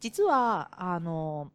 [0.00, 1.52] 実は、あの、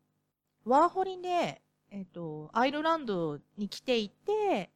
[0.65, 4.71] ワーホリで、えっ、と、アイルランドに来ていて、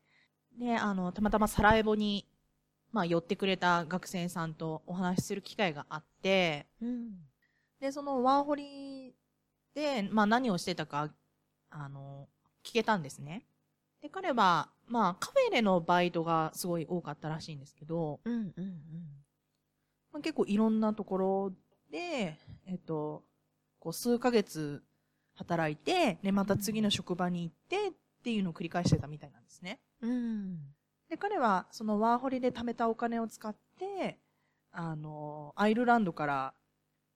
[0.58, 2.28] で、あの、たまたまサラエボに、
[2.92, 7.12] まあ、寄ってくれた学生さんとお話しする機会があって、うん、
[7.80, 9.14] で、そのワーホリ
[9.74, 11.10] で、まあ、何をしてたか、
[11.70, 12.28] あの、
[12.64, 13.46] 聞けたんですね。
[14.02, 19.26] で、彼は、まあ、カフェでのバイトがすごい多かったらしいんですけど、うんうんうん
[20.14, 21.54] まあ、結構いろんなところ
[21.92, 23.24] で、えっと、
[23.86, 24.82] こう数ヶ月
[25.36, 27.92] 働いて、で、また次の職場に行ってっ
[28.24, 29.80] ていうのを繰り返してたみたいなんですね。
[30.02, 30.58] うん。
[31.08, 34.18] で、彼はそのワーホリで貯めたお金を使って、
[34.72, 36.54] あの、アイルランドから、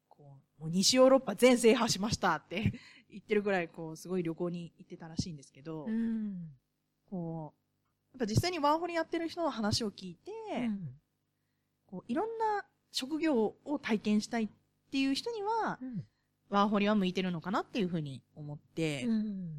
[0.09, 2.71] こう、もう西ヨーロッパ全制覇しましたって
[3.09, 6.51] 言ってるぐらい、こう、すごい旅行に行ってたらしいんですけど、うん、
[7.09, 7.55] こ
[8.13, 10.99] う、やっぱ実際にワーホリやってる人の話を聞いて、うん、
[11.87, 14.49] こう、いろんな職業を体験したいっ
[14.91, 16.05] ていう人には、うん、
[16.49, 19.49] ワーホリは向いてるのかなっていうふうに思って、うん、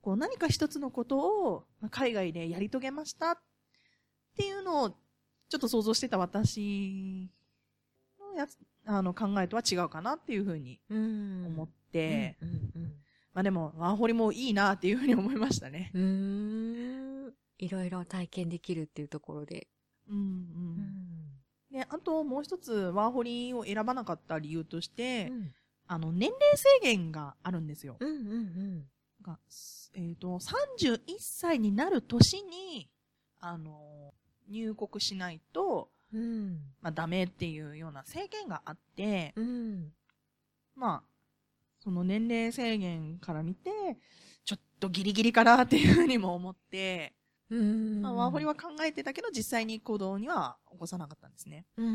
[0.00, 3.38] こう何か一つのことを海外でやり遂げましたっ
[4.36, 7.30] ていうのをちょっと想像してた私
[8.20, 12.36] のやつ、あの考えとは違うかなっていうふうに思って、
[13.32, 15.92] まあでもワーホリもいいなっていうふうに思いましたね。
[15.94, 17.32] うん。
[17.58, 19.68] いろいろ体験できるっていうところで。
[20.08, 21.78] うんうん。
[21.78, 25.52] で、あともう一つワーホリを選ばなかった理由として、うん
[25.88, 27.96] あの、年齢制限があるんですよ。
[28.00, 28.22] うんうんう
[28.82, 28.84] ん。
[29.22, 29.38] が
[29.94, 32.88] えっ、ー、と、31歳になる年に、
[33.40, 34.12] あの、
[34.48, 39.92] 入国しないと、うん、まあ、ダメっていうような制限があって、うん、
[40.74, 41.08] まあ、
[41.80, 43.70] その年齢制限から見て、
[44.44, 47.14] ちょっとギリギリかなっていうふうにも思って、
[47.50, 51.64] うん、まあ、ワーホリは考えてたけど、実際に行動には起こさなかったんですね。
[51.76, 51.86] うん。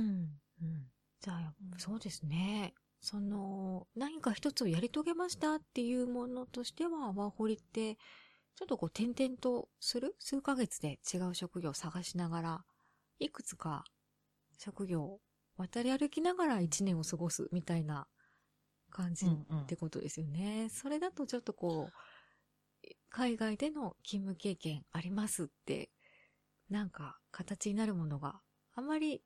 [0.62, 0.88] うん、
[1.19, 2.73] じゃあ、そうですね。
[3.02, 7.96] その、何か一つをやり遂げましたっていうものとしては、ワーホリって、
[8.56, 12.66] ちょっとこう、点々とする数ヶ月で違う職業を探しながら、
[13.20, 13.84] いくつか
[14.58, 15.20] 職業を
[15.58, 18.08] 渡り歩きながら一年を過ごすみたいな
[18.92, 20.40] 感じってことですよね。
[20.40, 25.90] うんうん、それだとちょっとこう、海外での勤務経験ありますって、
[26.70, 28.42] なんか形になるものが
[28.74, 29.24] あんまり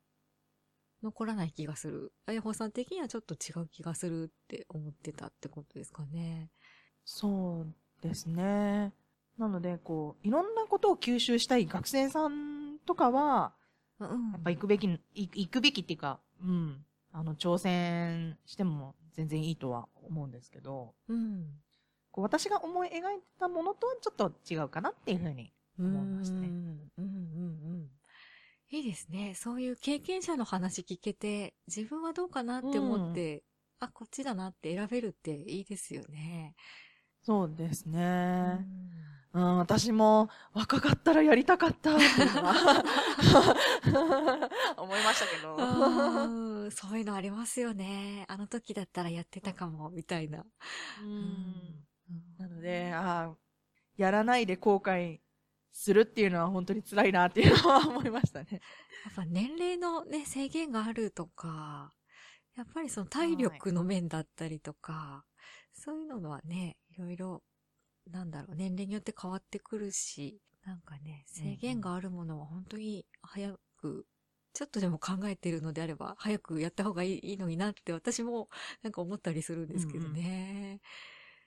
[1.05, 2.11] 残らない気がする。
[2.25, 6.49] あやほさん的にはちょっと違う気がするって思ってたってことですかね。
[7.05, 8.91] そうですね。
[9.37, 13.53] なので、こう、いろんなことを吸収したい学生さんとかは、
[13.99, 21.45] うん、やっぱ行くべき、行くべきっていうか、うん、あの、挑戦しても全然いいとは思うんですけど、うん、
[22.11, 26.47] こう私が思い描いたものとはちょっと違うかなっていうふうに思いましたね。
[26.47, 27.14] うん。
[28.69, 29.33] いいですね。
[29.35, 33.41] そういう経験者の話聞けて、自分はどうかなって思って、うん、
[33.87, 36.55] あ、こっちだなって選べるっていいですよね。
[37.21, 38.65] そうですね。
[39.33, 42.83] うん、うん、私も若かったらやりたかったっていうのは
[44.77, 46.71] 思いましたけど。
[46.71, 48.25] そういうのありますよね。
[48.27, 50.43] あの時だったらやってたかも、みたいな。
[51.03, 51.85] うん、
[52.37, 53.35] なので、あ
[53.97, 55.19] やらないで後悔
[55.77, 58.47] するっていうのは本当に辛いなっていうのは思いましたね。
[58.51, 58.57] や
[59.11, 61.91] っぱ年齢のね、制限があるとか、
[62.55, 65.25] やっぱりその体力の面だったりとか、は
[65.75, 67.43] い、そういうのはね、いろいろ、
[68.09, 74.07] なんだろう、年齢によって変わってくるし、なんかね、制限があるものは本当に早く、
[74.53, 78.47] ちょっとでも考えてるのであれば、早くやった方がいいのになって私も
[78.81, 80.63] なんか思ったりするんですけどね。
[80.63, 80.79] うんうん、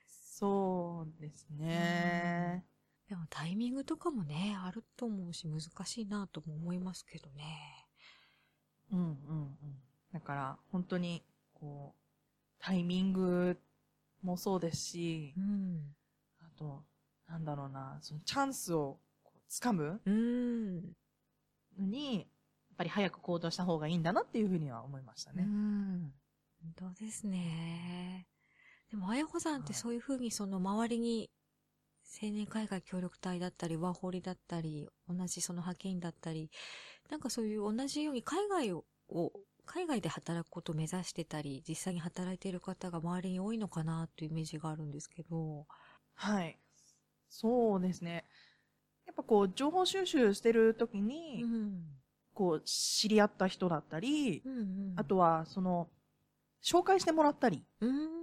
[0.06, 2.62] そうですね。
[2.72, 2.77] うん
[3.08, 7.86] でもタイミングとかもね、あると思うし難しいなとも思いますけどね。
[8.92, 9.56] うんうんうん。
[10.12, 11.22] だから本当に
[11.54, 12.00] こう、
[12.58, 13.58] タイミング
[14.22, 15.94] もそうですし、うん、
[16.40, 16.84] あと、
[17.28, 18.98] なんだろうな、そのチャンスを
[19.50, 20.00] 掴む
[21.78, 22.26] のに、やっ
[22.76, 25.44] ぱり早く行動した方がいいんだなっていうふうには思いましたね。
[25.44, 26.12] うん。
[26.76, 28.26] 本当ですね。
[28.90, 31.30] でも、あやほさんってそういうふうにその周りに
[32.22, 36.50] 青年海外協力隊だったり、ワーホリだったり、同じその派遣員だったり、
[37.10, 38.84] なんかそういう同じように海外を、
[39.66, 45.66] 海外で働くことを目指してたり、実際に働いている方が周りに多いのかなというイメージがあるんですけど。
[46.14, 46.58] はい。
[47.28, 48.24] そうですね。
[49.06, 51.82] やっぱこう、情報収集してるときに、うん、
[52.32, 55.88] こう、知り合った人だったり、うんうん、あとは、その、
[56.62, 58.17] 紹介してもらったり、うん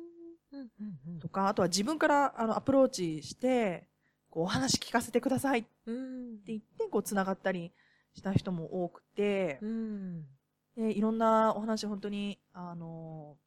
[1.20, 3.88] とか、あとは自分からあのアプローチして、
[4.30, 5.70] こうお話聞かせてくださいって
[6.48, 7.72] 言って、こう繋がったり
[8.14, 9.60] した人も多くて、
[10.76, 13.38] でいろんなお話本当に、あの、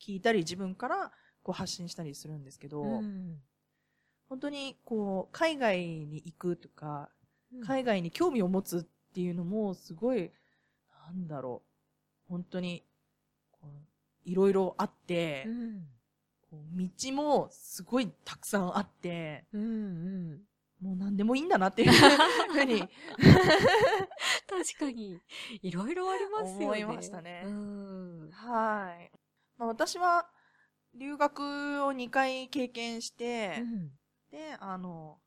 [0.00, 1.12] 聞いたり自分から
[1.42, 3.40] こう発信したりするんですけど、うん。
[4.28, 7.10] 本当にこう、海外に行くとか、
[7.52, 7.66] うん。
[7.66, 10.30] 海外に興味を持つっていうのも、すごい、
[11.06, 11.62] なんだろ
[12.28, 12.84] う、本当に、
[14.24, 15.88] いろいろあって、うん
[16.52, 20.40] 道もすごいたくさんあって、うんうん
[20.80, 22.78] もう何でもいいんだなっていうふうに
[24.46, 25.20] 確かに、
[25.60, 26.64] いろいろありますよね。
[26.66, 28.30] 思いましたねうん。
[28.30, 29.10] はい。
[29.56, 30.30] まあ、私は
[30.94, 33.90] 留学を2回経験して、うん
[34.30, 35.18] で、あの、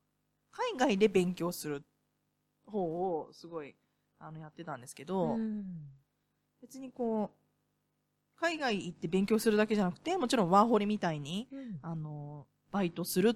[0.51, 1.83] 海外で勉強する
[2.65, 3.75] 方をすごい、
[4.19, 5.65] あの、やってたんですけど、うん
[6.61, 7.40] 別にこう、
[8.41, 11.79] 海外行って勉強するだけじゃなくて、もちろんワーホリみたいに、うん。
[11.83, 13.35] あの、バイトするっ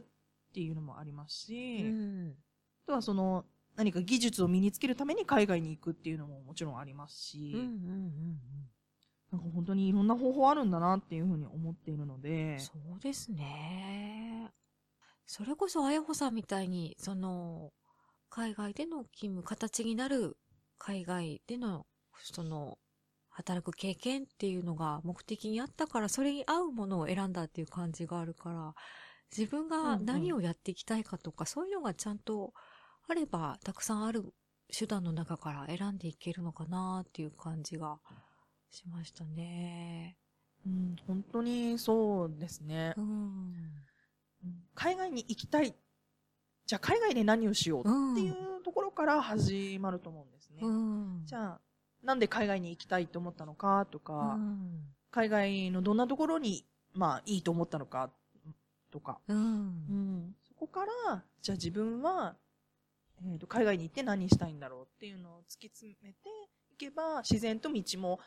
[0.51, 2.35] ていうのもありますし、うん。
[2.85, 8.39] あとはその、何か技術を身につけるために海外に行くっていうのももちろんありますし、うんうんうん
[9.31, 14.49] なんか本当にいろんな方法あるんだなっていうふうに思っているので、そうですね。
[15.25, 17.73] それこそ、あやほさんみたいに、その、
[18.29, 20.37] 海外での勤務、形になる
[20.77, 21.85] 海外での、
[22.21, 22.77] その、
[23.35, 28.73] 働く経験っていうのが目的にあったから、それに合うものを選んだっていう感じがあるから、
[29.35, 32.53] 自分がうんうん何をやっていきたいかとか、そういうのがちゃんと
[33.09, 34.33] あれば、たくさんある
[34.71, 37.99] 手段の中から選んでいけるのかなっていう感じが
[38.71, 40.17] しましたね。
[40.65, 43.01] うん、本当にそうですねう。
[43.01, 43.03] ん。
[43.03, 45.75] うん海外に行きたい。
[46.67, 50.59] じゃあ海外で何をしようっていうところから始まると思うんですね。
[50.61, 51.21] うん。
[51.25, 51.61] じゃあ、
[52.05, 58.11] なんで海外に行きたいと思ったのかとか、うん海外のどんなところに、まあ、いいと思ったのか
[58.91, 59.37] とか、うん。
[59.37, 62.35] うんそこから、じゃあ自分は、
[63.23, 66.17] えーと、海外に行って何したいんだろうっていうのを突き詰めて
[66.73, 68.19] いけば、自然と道も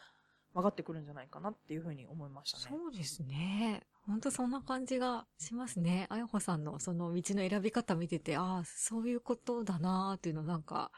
[0.54, 2.64] 分かってくるんじゃないかなっていうふうに思いましたね。
[2.70, 3.82] そうですね。
[4.06, 6.06] 本当そんな感じがしますね。
[6.08, 10.90] あやほさんのその道の選び方見てて、ああ、そういうことだなーっていうのなんか、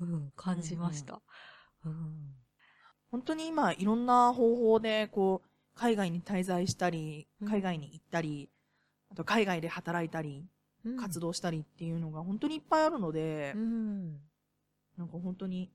[0.00, 1.14] うん、感じました。
[1.14, 1.20] うん。
[3.10, 8.50] 本当に今、いろんな方法で、こう、海外に滞在したりうん、海外に行ったり、
[9.10, 10.46] あと海外で働いたり、
[10.84, 14.12] うん活動したりっていうのが本当にいっぱいあるので、うん。
[14.96, 15.70] なんか本当に、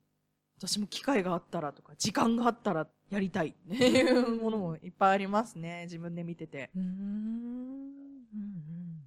[0.58, 5.82] 私も機会があったらとか、時間があったらやりたいっていうものもいっぱいありますね。
[5.84, 6.70] 自分で見てて。
[6.74, 6.84] うーん。
[6.84, 9.02] うんうん。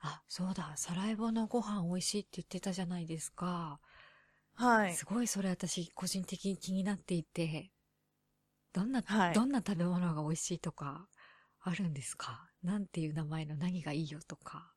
[0.00, 0.72] あ、そうだ。
[0.76, 3.78] サラエボのご飯美味しいって言ってたじゃないですか。
[4.56, 4.92] はい。
[4.94, 7.70] すごいそれ私個人的に気になっていて、
[8.72, 11.08] どんな、はいどんな食べ物が美味しいとか
[11.60, 12.48] あるんですか？
[12.62, 14.72] なんていう名前の何がいいよとか。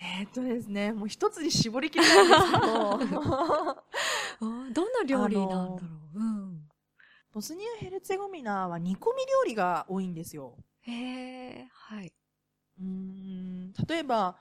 [0.00, 3.00] えーっとですね、もう一つに絞りきれないんですけど、
[4.40, 6.68] あどんな料理なんだろう、うん。
[7.32, 10.56] ボスニア・ヘルツェゴミナは煮込み料理が多いんですよ。
[10.80, 10.92] へ
[11.60, 12.12] え、はい。
[12.78, 14.36] うーん、例えば、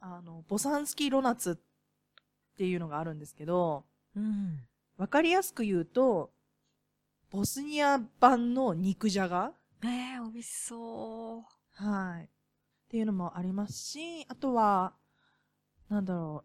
[0.00, 1.56] あの、ボサンスキーロナツっ
[2.60, 4.60] ていうのがあるんですけど、うん。
[4.98, 6.30] わかりやすく言うと、
[7.30, 9.54] ボスニア版の肉じゃが？
[9.82, 11.82] ええ美味しそう。
[11.82, 12.24] はい。
[12.24, 12.28] っ
[12.90, 14.92] ていうのもありますし、あとは、
[15.88, 16.44] なんだろ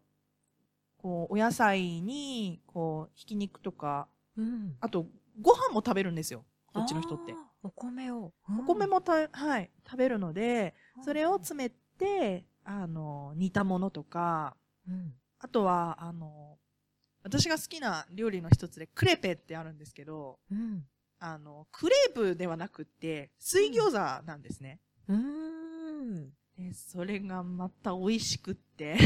[0.98, 4.08] う、こう、お野菜に、こう、ひき肉とか、
[4.38, 4.74] うん。
[4.80, 5.04] あと、
[5.42, 6.46] ご飯も食べるんですよ。
[6.72, 7.34] こっちの人って。
[7.62, 8.32] お米を。
[8.58, 14.56] お米もた、はい、食べるので、うん、それを詰めて、あの、煮たものとか、
[14.88, 15.12] うん。
[15.38, 16.58] あとは、あの、
[17.22, 20.86] 私が好きな料理の一つで、クレペってあるんですけど、うん。
[21.18, 24.80] あの、クレープではなくって、水餃子なんですね。
[25.08, 26.30] うーん。
[26.56, 28.96] で、それがまた美味しくって。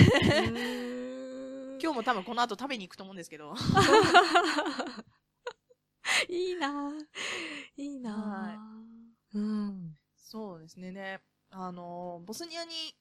[1.81, 3.55] 今 今日も多分この後食べに行くと思うんですけど。
[6.29, 7.07] いいなぁ
[7.77, 8.59] いいなぁは
[9.35, 9.97] うん。
[10.17, 10.93] そうですね。
[10.93, 11.21] ね、
[11.51, 12.95] あの、ボスニアに、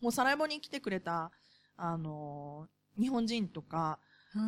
[0.00, 1.30] もうサラエボに来てくれた、
[1.78, 2.68] あの、
[2.98, 3.98] 日本人とか、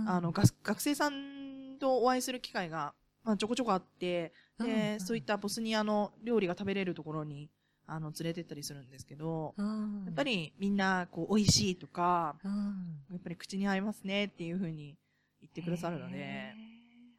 [0.07, 2.93] あの、学学生さんとお会いする機会が、
[3.25, 7.49] まあ、ちょこちょこあって、で、そういったボスニアの料理が食べれるところに、
[7.87, 14.97] あの、連れてったりするんですけど、うん、やっぱりみんな、こう、美味しいとか、うん、やっぱり口に合いますねっていう風に
[15.41, 16.55] 言ってくださるので、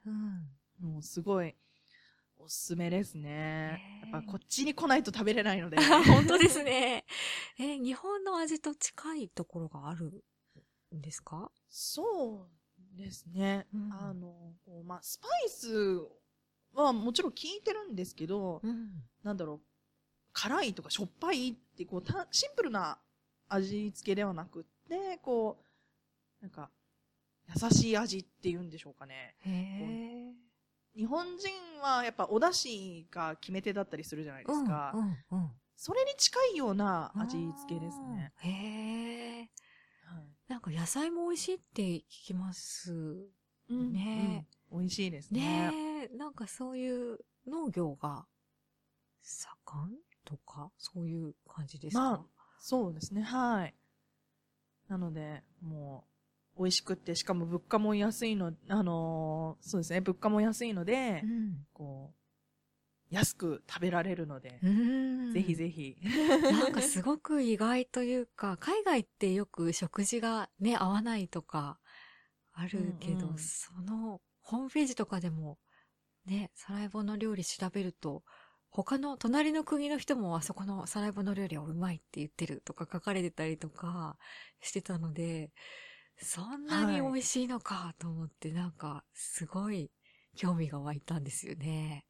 [0.05, 0.91] うん。
[0.93, 1.55] もうすごい、
[2.43, 3.79] おすすめですね。
[4.01, 5.77] やっぱこっちに来ないと食べれないので。
[6.05, 7.05] 本当ですね。
[7.59, 10.23] え、日本の味と近いところがある
[10.95, 11.51] んですか？
[11.69, 12.49] そ
[12.95, 13.67] うですね。
[13.73, 15.69] うんあの、こうまあ、スパイス
[16.73, 19.03] はもちろん効いてるんですけど、うん。
[19.23, 19.61] なんだろう、
[20.33, 22.99] 辛いとかしょっぱいって、こう、たシンプルな
[23.49, 25.63] 味付けではなくって、こ
[26.39, 26.71] う、なんか、
[27.53, 29.35] 優しい味っていうんでしょうかね。
[29.41, 30.50] へえ。
[30.95, 34.93] 日本人はやっぱお出汁が決め手だったりするじゃないですか。
[34.95, 38.33] うん、うん、それに近いような味付けですね。
[38.37, 39.49] へえ。
[40.03, 42.91] はいなんか野菜も美味しいって聞きます。
[43.69, 45.39] うんねうん美味しいですね。
[45.71, 48.25] ねえ、なんかそういう農業が
[49.21, 52.25] 盛んとか、そういう感じですか、ま
[52.59, 53.75] そうですね、はい。
[54.87, 56.10] なので、もう、
[56.57, 61.65] 美味しくって、しかも物価も安いの、あのーそうですね、物価も安いので、うん。
[61.73, 65.97] こう、安く食べられるので、うんぜひぜひ。
[66.51, 71.79] なんかすごく意外というか、海外ってよく食事がね、合わないとか
[72.53, 75.59] あるけど、うんうんそのホームページとかでも
[76.25, 78.23] ね、サラエボの料理調べると、
[78.69, 84.17] 他の隣の国の人もあそこのサラエボの料理はうまいって言ってるとか書かれてたりとか
[84.61, 85.51] してたので、
[86.21, 89.91] そんなに美味しいのかと思って、なんかすごい
[90.35, 92.05] 興味が湧いたんですよね。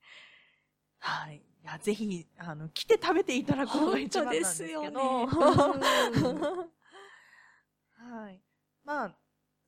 [1.00, 1.38] はい。
[1.38, 4.82] いや、ぜひ、あの、来て食べていただくのが一番なんですけど。
[4.82, 5.28] ですよね
[7.98, 8.42] はい。
[8.84, 9.18] まあ、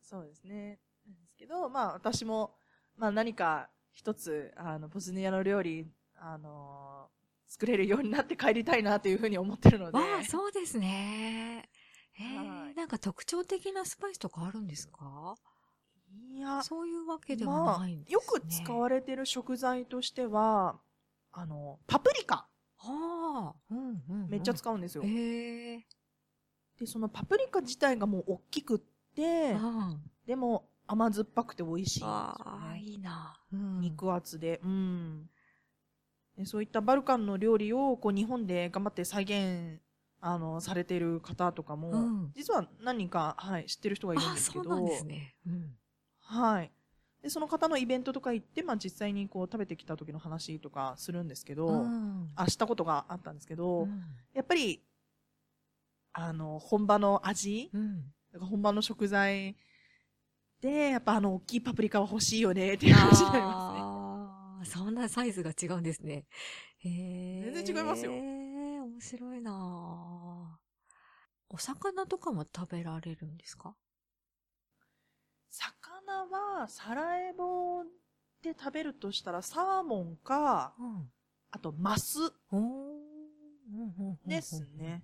[0.02, 0.80] そうですね。
[1.06, 2.58] なんですけど、まあ、私も、
[2.98, 7.10] まあ、何か一つ、あの、ボスニアの料理、あの
[7.48, 9.98] 作れるようになって帰りたいなというふうに思ってるので。
[9.98, 11.70] わあ、そうですね。
[12.20, 15.36] えなんか特徴的なスパイスとかあるんですか？
[16.36, 18.14] いや、そういうわけではまあないんですね。
[18.14, 20.80] よく使われてる食材としては、
[21.32, 25.04] あの、パプリカ、はあ、うんうんうん、めっちゃ使うんですよ。
[25.04, 25.88] へえ
[26.80, 28.80] で、そのパプリカ自体がもう大きくっ
[29.16, 29.98] て、ー。
[30.26, 32.80] でも甘酸っぱくて美味しいんですよああ、ね。
[32.82, 33.40] いいな。
[33.52, 34.60] うん、肉厚で。
[34.64, 35.30] うん。
[36.36, 39.80] でそういったバルカンの料理をこう日本で頑張って再現、
[40.26, 45.36] あの、されてる方とかも、うん実は何人か、はい、知ってる人がいるんあですけど、そうなんですね。
[45.46, 45.76] うん。
[46.22, 46.72] はい。
[47.22, 54.02] で、その方のイベントとか行って、まあ実際にこう食べてきた時の話とかするんですけど、うんあ、したことがあったんですけど、うん
[54.34, 54.82] やっぱり、
[56.14, 57.98] あの、本場の味、うん。
[58.32, 59.56] だから本場の食材
[60.62, 63.80] で、やっぱあの、大きいパプリカは欲しいよねっていう話になりますね。
[63.80, 66.26] ああ、そんなサイズが違うんですね。
[66.80, 67.52] へえ。
[67.52, 70.13] 全然違いますよ面白いなあ
[71.54, 73.76] お魚とかも食べられるんですか？
[75.52, 77.84] 魚は、サラエボ
[78.42, 81.12] で食べるとしたら、サーモンか、うん。
[81.52, 82.18] あと、マス。
[84.26, 85.04] ですね。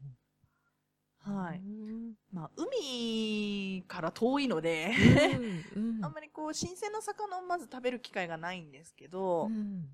[1.19, 1.59] はい。
[1.59, 4.91] うんまあ、海から遠いので、
[6.01, 9.85] あんまりこう、新鮮な魚をまず食べる機会がないんですけど、うん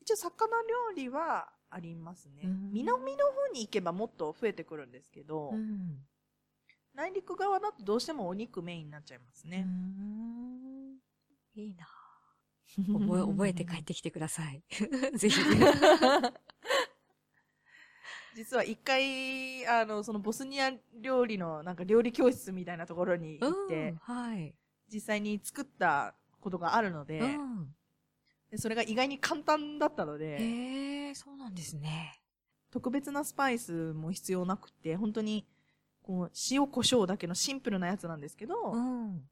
[0.00, 2.42] 一応魚料理はありますね。
[2.44, 6.06] うん南の方に行けばもっと増えてくるんですけど、うん
[6.94, 9.62] 内陸側だとどうしてもお肉メインになっちゃいますうね。
[9.62, 10.94] ん
[11.56, 11.88] いいな
[12.76, 14.62] 覚え、 覚えて帰ってきてください。
[15.18, 15.40] ぜひ。
[18.36, 24.54] 実は一回、あの、そのボスニア料理のなんか料理教室みたいなところに行って、うんはい。
[24.88, 27.24] 実際に作ったことがあるので、う
[28.58, 32.20] それが意外に簡単だったので、へえ、そうなんですね。
[32.70, 35.46] 特別なスパイスも必要なくて、本当に、
[36.02, 39.22] こう、塩胡椒だけのシンプルなやつなんですけど、うん。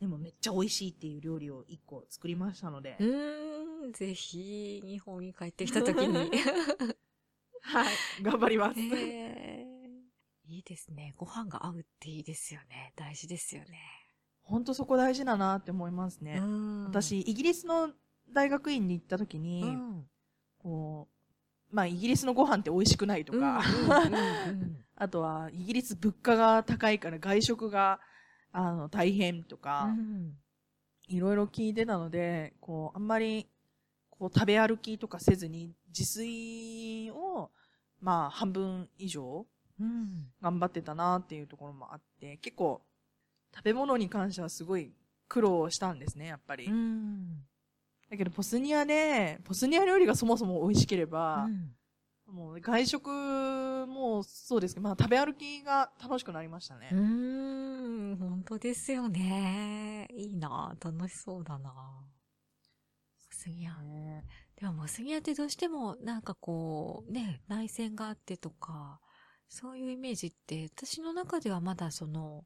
[0.00, 6.30] でもめっちゃ美味しいっていう料理を一個作りましたのでう、ーん、ぜひ、日本に帰ってきた時に。
[7.62, 8.80] はい、頑張ります。
[8.80, 11.14] いいですね。
[11.16, 12.92] ご飯が合うっていいですよね。
[12.96, 13.78] 大事ですよね。
[14.42, 16.36] 本当そこ大事だなって思いますね。
[16.38, 17.90] うん私、イギリスの
[18.34, 20.06] 大学院に行った時に、うん。
[20.58, 21.08] こ
[21.72, 23.62] う、まあ、イギリスのご飯って美味しくないとか、
[24.96, 28.00] あとは、イギリス物価が高いから外食が、
[28.52, 30.34] あの、大変とうか、ん
[31.08, 33.46] いろいろ聞いてたので、こう、あんまり、
[34.10, 37.50] こう、食べ歩きとかせずに、自炊を、
[38.00, 39.46] まあ、半分以上、
[39.80, 40.32] うん。
[40.40, 42.82] 頑張ってたなっていうところもあって、結構、
[43.54, 44.92] 食べ物に関してはすごい
[45.28, 46.68] 苦労したんですね、やっぱり。
[46.68, 47.44] うん。
[48.10, 51.74] だけど、ボスニアで、ボスニア料理がそもそも美味しければ、うん
[52.26, 56.88] もう外食もそうですけど、まあ食べ歩きが楽しくなりましたね。
[56.90, 56.98] うー
[58.14, 60.08] ん、本当ですよね。
[60.10, 62.10] いいな楽しそうだなモ
[63.30, 63.74] スニア。
[63.82, 64.24] ね
[64.56, 69.00] でもモスニアってどうしてもなんかこう、ね、内戦があってとか、
[69.48, 72.44] そういうイメージって私の中ではまだその、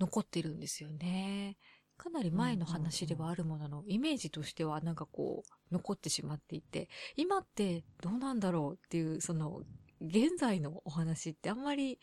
[0.00, 1.58] 残ってるんですよね。
[2.02, 9.62] かなり前の話ではあるものの、イメージとしてはなんかこう、残ってしまっていて、今ってどうなんだろうっていう、その、
[10.00, 12.00] 現在のお話ってあんまり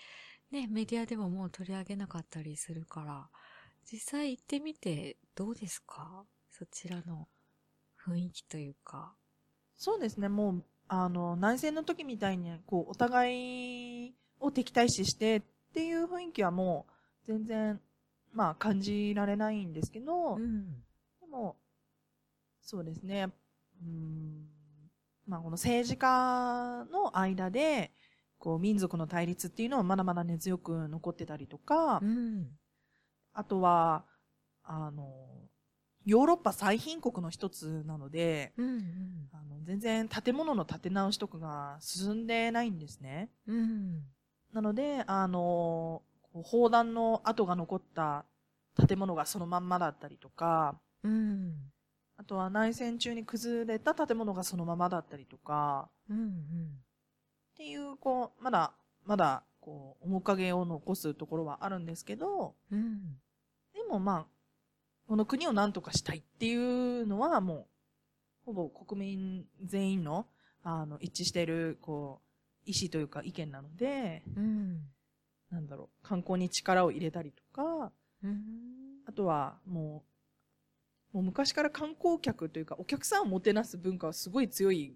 [0.52, 3.30] ね、メディアでももう取り上げなかったりするから、
[3.92, 6.24] 実際行ってみてどうですか？
[6.50, 7.28] そちらの
[8.08, 9.16] 雰囲気というか。
[9.76, 15.42] そうですね、もう、あの、内戦の時みたいに、こう、お互いを敵対視してっ
[15.74, 16.86] ていう雰囲気はも
[17.24, 17.82] う、全然、
[18.34, 20.84] まあ、感じられないんですけど、うん。
[21.22, 21.58] でも、
[22.62, 23.30] そうですね。
[23.82, 24.48] うん。
[25.28, 27.92] まあ、この政治家の間で、
[28.38, 32.48] こう、民族の対立っていうのはまだまだ根強く残ってたりとか、うん。
[33.34, 34.06] あとは、
[34.64, 35.50] あの、
[36.06, 39.30] ヨーロッパ最貧国の一つなので、うん。
[39.32, 43.30] あの全然建物の建て直しとかが進んでないんですね。
[43.48, 44.04] うん。
[44.54, 46.02] なので、あの、
[46.34, 48.26] 砲弾の跡が残った
[48.88, 51.54] 建物がそのまんまだったりとか、うん。
[52.18, 56.28] あとは内戦中に崩れた建物がそのままだったりとか、うん。
[56.28, 58.74] っていう、こう、まだ、
[59.06, 63.20] まだ、こう、面影を残すところはあるんですけど、うん。
[63.74, 64.26] でもまあ、
[65.08, 67.68] この国を何とかしたいっていうのはもう、
[68.46, 70.28] ほぼ国民全員の、
[70.64, 72.22] あの、一致している、こ
[72.66, 74.82] う、意思というか意見なので、うん。
[75.52, 77.92] なんだろう、観光に力を入れたりとか、
[78.24, 79.02] うん。
[79.06, 80.04] あとはも
[81.14, 84.96] う、もう昔から観光客というか、お客さんをもてなす文化はすごい強い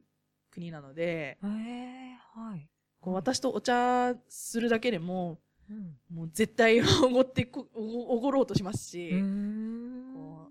[0.51, 2.69] 国なので、ええはい。
[2.99, 5.97] こう私とお茶するだけでも、うん。
[6.09, 10.11] もう絶対おごってこ、おごろうとしますし、うん。
[10.13, 10.49] こ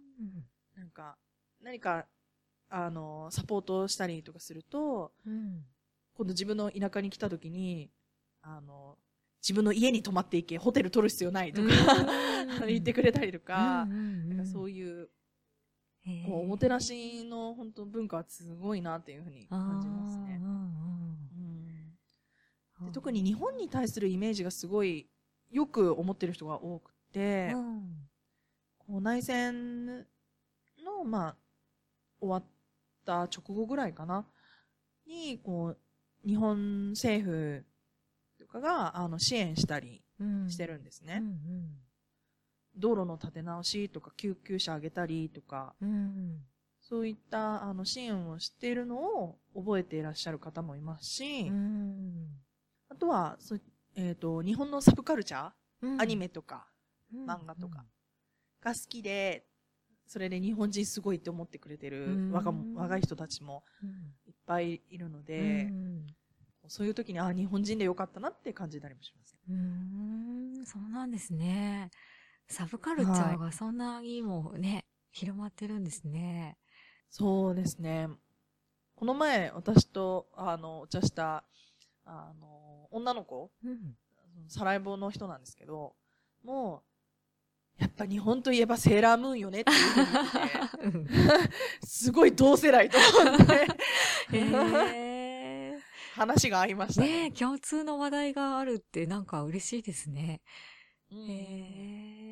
[0.76, 1.16] なんか、
[1.62, 2.06] 何か、
[2.68, 5.64] あの、サポートしたりとかすると、うん。
[6.14, 7.90] 今度自分の田舎に来た時に、
[8.42, 8.98] あの、
[9.42, 11.68] 自分の家に泊まっていけ、ホテル取る必要ないとか、
[12.66, 15.08] 言ってくれたりとか、なんかそういいう、うん
[16.26, 20.40] こうおもてなしの本当文化はすごいなっていうふうに感じますね。
[20.42, 20.72] うん
[22.86, 25.08] で特に日本に対するイメージがすごい
[25.52, 27.54] よく思ってる人が多くて、
[28.78, 29.98] こう内戦
[30.84, 31.36] の、まあ、
[32.20, 32.44] 終わっ
[33.04, 34.26] た直後ぐらいかな、
[35.06, 35.78] に、こう、
[36.26, 37.71] 日本政府と
[38.52, 40.02] かが、あの、支援したり
[40.48, 41.22] してるんですね。
[42.76, 45.74] 道路の立て直しとか、救急車あげたりとか、
[46.80, 51.50] そういった、あの、支援をしているのを覚えていらっしゃる方もいますし、
[52.88, 53.60] あとは、そう
[53.94, 56.66] えっ、と、日本のサブカルチャー、アニメとか
[57.14, 57.84] 漫画とか
[58.62, 59.44] が好きで、
[60.06, 62.74] それで日本人すごいって思ってくれてる若うん。
[62.74, 63.64] 若い人たちも
[64.26, 65.70] いっぱいいるので、
[66.68, 69.36] そういう時に、あ、日本人でよかったなって感じたりもします。
[69.48, 71.90] うん、そうなんですね。
[72.48, 76.56] サブカルチャーがそんなにもね、広まってるんですね。
[77.10, 78.08] そうですね。
[78.94, 81.44] この前、私と、あの、お茶した、
[82.04, 83.96] あの、女の子、うん。
[84.48, 85.94] サラエボの人なんですけど、
[86.44, 86.82] も
[87.78, 91.50] う、やっぱ日本といえばセーラームーンよねっていうふうに言って、
[91.86, 93.66] すごい同世代と思って、
[94.36, 95.11] へ
[96.14, 97.26] 話が合いましたねね。
[97.26, 100.40] え、共通の話題があるってなんか嬉しいですね。
[101.10, 101.32] うんへ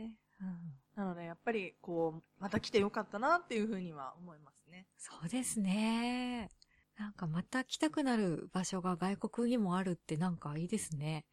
[0.05, 0.11] え。
[0.41, 4.87] うんなので、やっぱり、こう、また来てよかったなっていうふうには思いますね。
[4.99, 6.51] そうですね。
[6.99, 11.25] なんかまた来たくなる場所が外国にもあるってなんかいいですね。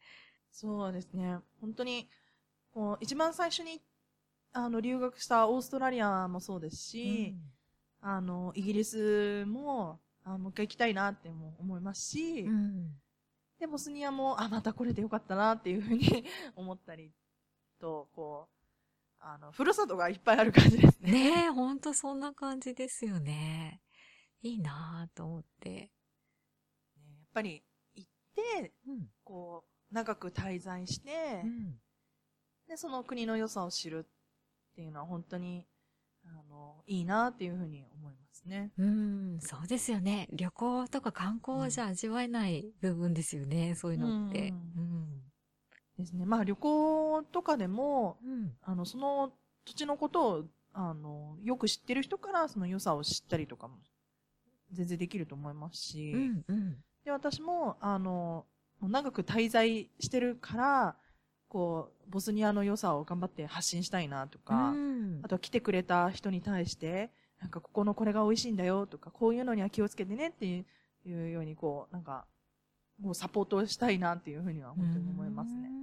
[0.50, 1.38] そうですね。
[1.60, 2.08] 本当に、
[2.72, 3.82] こう、一番最初に、
[4.52, 7.36] あの、留学したオーストラリアもそうですし、
[8.00, 10.00] あの、イギリスも、
[10.34, 12.48] あもう一回行きたいなっても思いますし、うん。
[12.48, 13.00] うん
[13.58, 17.12] で、ボスニアも、あ、また来れてよかったなっていうふうに 思ったり
[17.80, 18.58] と、こう、
[19.18, 21.12] あの、ふるさとがいっぱいある感じですね。
[21.12, 23.82] ねえ、ほんとそんな感じですよね。
[24.42, 25.70] いいなぁと思って。
[25.70, 25.90] ね
[26.96, 27.64] やっぱり、
[27.94, 29.10] 行って、うん。
[29.24, 31.80] こう、長く滞在して、うん。
[32.68, 35.66] で、その国の良さを知るっていうのは本当に、
[36.26, 38.72] あの、いいなっていうふうに思いますね。
[38.78, 40.28] うん、そうですよね。
[40.32, 44.48] 旅行とか観光じゃ味わえない部分ですよね、そういうのって。
[44.48, 45.22] ううん。
[45.96, 46.24] ですね。
[46.26, 48.52] まあ旅行とかでも、うん。
[48.62, 49.32] あの、その
[49.64, 53.78] 土地のことを、あの、よく知ってる人からその良さを知ったりとかも、
[54.72, 56.76] 全然できると思いますし、うん、うん。
[57.04, 58.46] で、私も、あの、
[58.82, 60.96] 長く滞在してるから、
[61.48, 70.64] こう、ボスニアの良さを頑張って発信したいなとか、うんあとは来てくれた人に対して、なんかここのこれが美味しいんだよとか、こういうのには気をつけてねってい
[71.06, 72.26] うように、こう、なんか、
[73.00, 75.72] もうサポートしたいなっていうふうには本当に思いますねうん、。
[75.72, 75.78] うん、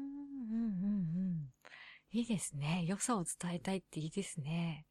[0.52, 1.50] うん、うん。
[2.12, 2.84] いいですね。
[2.86, 4.86] 良さを伝えたいっていいですね。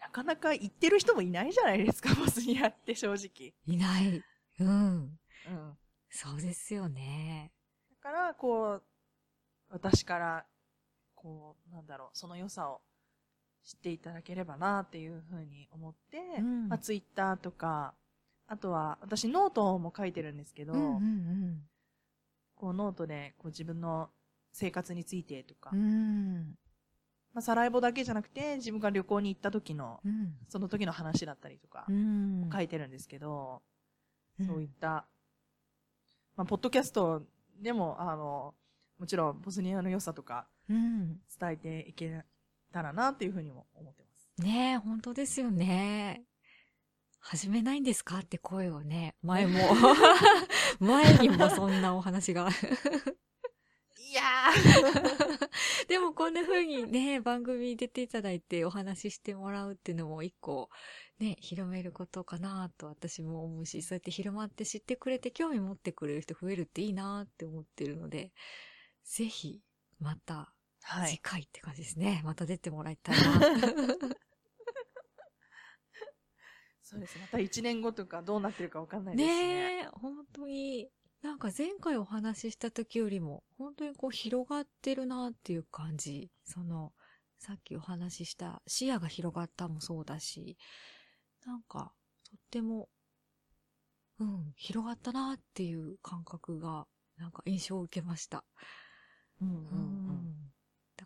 [0.00, 3.54] なかなか行ってる人もいないじゃないですか、 ボスニアって正直。
[3.66, 4.22] いない。
[4.60, 5.18] うん。
[5.46, 5.78] うん。
[6.10, 7.52] そうですよね。
[8.02, 8.82] だから、こう、
[9.68, 10.46] 私から、
[11.14, 12.82] こう、なんだろう、その良さを
[13.64, 17.94] 知っていただければなっていうふうに思って、うんまあ、ツイッターとか、
[18.46, 21.62] あとは、私ノートも書いてるんですけど、うんうん
[22.56, 24.10] こうノートでこう自分の
[24.52, 25.80] 生活についてとか、うん。
[25.80, 26.58] うん。
[27.34, 30.34] まあ、サラエボだけじゃなくて、自分が旅行に行った時の、うん。
[30.48, 32.48] その時の話だったりとかう、ん。
[32.52, 33.62] 書いてるんですけど、
[34.38, 35.06] うんそういった、
[36.36, 37.22] まあ、ポッドキャスト
[37.60, 38.54] でも、あの、
[38.98, 41.20] もちろんボスニアの良さとかうん。
[41.38, 42.24] 伝えていけ
[42.74, 44.42] たらなっていうふうにも思ってます。
[44.42, 46.24] ねえ、本当ですよね。
[47.20, 49.60] 始めないんですかって声をね、前も、
[50.80, 52.48] 前にもそんなお話が。
[53.96, 54.22] いや
[55.88, 60.68] でもこんな風にね、番組に出ていただいてお話ししてもらうっていうのも一個、
[61.18, 68.32] ね、広めることかなと私も思うし、そうやって広まって知ってくれて興味持ってくれる人増えるっていいなって思ってるので、
[69.04, 69.62] ぜひ、
[69.98, 71.18] また、次はい。
[71.22, 72.20] 回って感じですね。
[72.24, 73.40] また出てもらいたいな。
[76.82, 77.18] そうです。
[77.18, 79.34] また1年後とかどうなってるかわかんないですね。
[79.34, 80.90] ねえ、本当に、
[81.22, 86.30] なんか前回お話しした時よりも、本当にこう広がってるなっていう感じ。
[86.44, 86.92] その、
[87.38, 90.58] さっきお話しした視野が広がったもそうだし、
[91.46, 91.94] なんか、
[92.24, 92.90] とっても、
[94.18, 98.44] うん、広がったなっていう感覚が、なんか印象を受けました。
[99.40, 100.43] うんうんううん。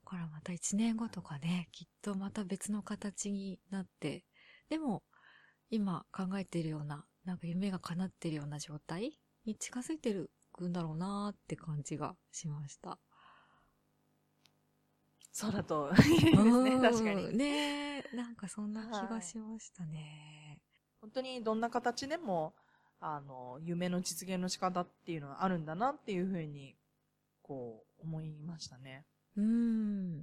[0.08, 4.24] からまた一年後とかね、きっとまた別の形になって、
[4.70, 5.02] でも、
[5.70, 9.12] 今考えているような、なんか夢が叶っているような状態
[9.44, 12.98] に近づいてるくんだろうなーって感じがしました。
[15.30, 17.36] そうだと いいですね、うん確かに。
[17.36, 20.62] ねえ、なんかそんな気がしましたね。
[21.02, 22.54] 本当にどんな形でも、
[22.98, 26.76] あの、夢の実現の仕方っていうのはあるんだなっていうふうに、
[27.42, 29.06] こう、思いましたね。
[29.38, 30.18] うん。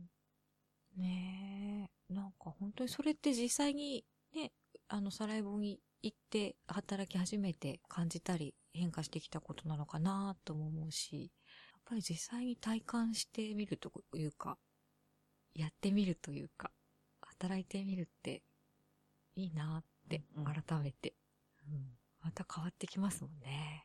[0.98, 4.52] ねえ、なんか本当にそれって実際にね、
[4.90, 11.32] あの、サラエボに行って働き始めて感じたり変化してきたことなのかなとも思うし、
[11.74, 14.58] やっぱり実際に体感してみるというか、
[15.56, 16.72] やってみるというか、
[17.22, 18.44] 働いてみるって
[19.36, 21.16] いいなってうん改めて、
[21.68, 21.86] うん
[22.22, 23.85] また変わってきますもんね。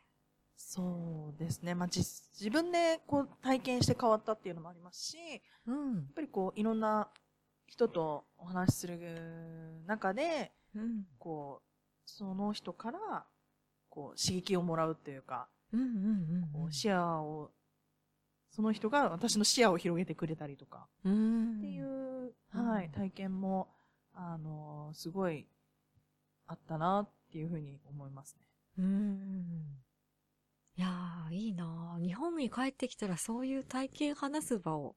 [0.62, 1.74] そうですね。
[1.74, 5.98] まあ、じ自分でこう体験して変わったっていうのもありますし、やうん。
[6.00, 7.08] っぱりこう、いろんな
[7.66, 11.06] 人とお話しする中で、うん。
[11.18, 11.66] こう、
[12.04, 13.26] その人から、
[13.88, 15.88] こう、刺激をもらうっていうか、うんうんう
[16.46, 17.50] んこう視野を、
[18.50, 21.58] その人が私の視野を広げてくれたりとか、うん。
[21.58, 23.68] っていう、うんはい、体験も、
[24.14, 25.46] あの、すごい、
[26.46, 28.46] あったなっていうふうに思いますね。
[28.78, 29.82] うん。
[30.80, 34.96] いやー、いいなー日本に帰ってきたらそういう体験話す場を、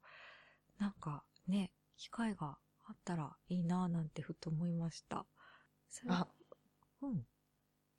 [0.80, 5.26] なんかね、機会があったらいいなーなんてふと思いました。
[5.90, 6.26] それあ、
[7.02, 7.26] うん。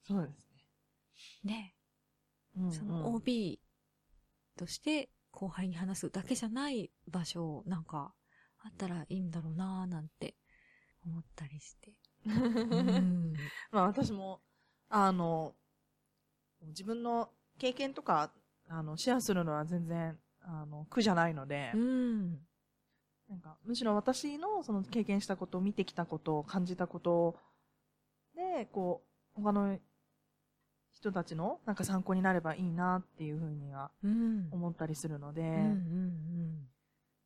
[0.02, 0.48] そうです
[1.44, 1.52] ね。
[1.52, 1.74] ね。
[2.56, 3.60] うん、その OB
[4.56, 8.14] として後輩に話すだけじゃない場所をなんか
[8.60, 10.36] あったらいいんだろうなーなんて
[11.04, 11.92] 思ったりして。
[12.24, 13.34] うん。
[13.70, 14.40] まあ私も、
[14.88, 15.54] あの、
[16.62, 17.28] 自分の
[17.64, 18.30] 経験とか、
[18.68, 22.32] あの、シェアするのは全然、あの、苦じゃないので、うん。
[23.26, 27.36] なんか、むしろ私のその経験したこと、見てきたこと、感じたこと
[28.36, 29.02] で、こ
[29.34, 29.78] う、他の
[30.92, 34.48] 人たちのなんか参考になればいいなっていうふうにはうん。
[34.50, 36.68] 思ったりするので、うんうん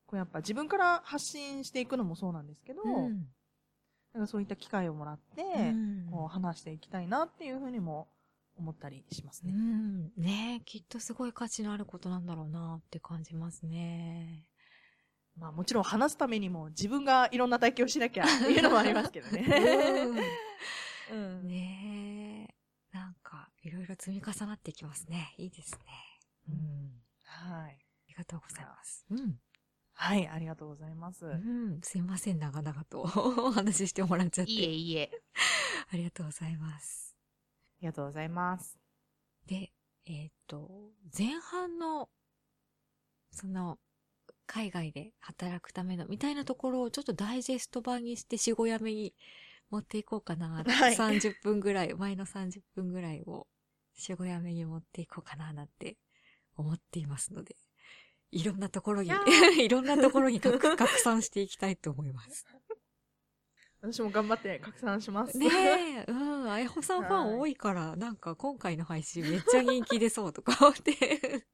[0.06, 2.94] こうやっぱ自分から発信していくのもそうなんですけど、うん。
[2.94, 3.26] うん。
[4.14, 8.08] なんかそういった機会をもらって、うんこう話していきたいなっていうふうにも
[8.58, 9.52] 思ったりしますうね。
[9.52, 10.12] ん。
[10.16, 14.44] ねえ、きっとすごい価値のあることなんだろうなって感じますね。
[15.36, 19.46] まあもちろん話すためにも自分がいろんな体験をしなきゃっていうのもありますけどね。
[21.12, 22.96] うん ねえ。
[22.96, 25.34] なんか、いろいろ積み重なってきますね。
[25.38, 25.78] いいですね。
[26.48, 27.02] うん。
[27.22, 27.72] はい。
[27.72, 27.76] あ
[28.08, 29.06] りがとうございます。
[29.10, 29.38] うん。
[29.92, 31.26] はい、ありがとうございます。
[31.26, 31.80] うん。
[31.82, 34.52] すいません、長々とお話ししてもらっちゃって。
[34.52, 35.10] いえいえ。
[35.92, 37.07] ありがとうございます。
[37.78, 38.76] ありがとうございます。
[39.46, 39.72] で、
[40.06, 42.08] えっ、と、前半の、
[43.30, 43.78] その、
[44.46, 49.14] 海外で働くためのみたいなところをちょっとダイジェスト版にして四五やめに
[49.70, 50.64] 持っていこうかな。
[50.64, 53.46] はい30分ぐらい、前の30分ぐらいを
[53.94, 55.98] 四五やめに持っていこうかななんて
[56.56, 57.56] 思っていますので、
[58.32, 59.10] いろんなところに
[59.62, 62.46] いろんなところに拡拡散していきたいと思います。
[63.80, 65.38] 私も頑張って拡散します。
[65.38, 70.56] ねえ、うん、あやほさんファン多いから、なんか今回の配信めっちゃ人気出そうとか。
[70.60, 71.46] 思って。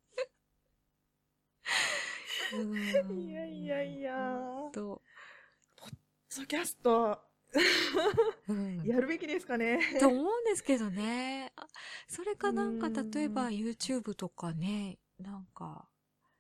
[2.55, 3.21] うん。
[3.21, 4.39] いやいやいや。
[4.73, 5.03] と。
[5.77, 5.91] ポッ
[6.41, 7.19] ドキャスト、
[8.49, 8.83] うん。
[8.85, 9.79] やるべきですかね。
[10.01, 11.53] と思うんですけどね。
[11.57, 11.67] あ
[12.09, 15.89] それかなんか例えば YouTube とかね、なんか、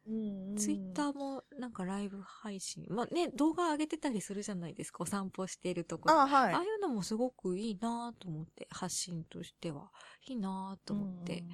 [0.06, 1.10] ツイッター。
[1.10, 2.86] ーもなんかライブ配信。
[2.90, 4.98] まあね、動画上げてたりするじゃないですか。
[5.02, 6.20] お散歩しているところ。
[6.20, 6.54] あ、はい。
[6.54, 9.90] ああいうのもすごくいいなと思って、発信としては。
[10.26, 11.44] いいなと思って。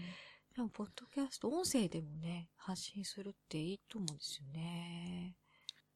[0.54, 5.36] でも、ポッドキャスト、音声でもね、発信するっていいと思うんですよね。